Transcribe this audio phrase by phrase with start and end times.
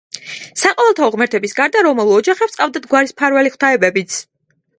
[0.61, 4.19] საყოველთაო ღმერთების გარდა რომაულ ოჯახებს ჰყავდათ გვარის მფარველი ღვთაებებიც.